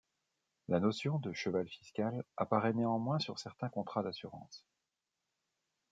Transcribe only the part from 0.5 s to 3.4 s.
La notion de cheval fiscal apparaît néanmoins sur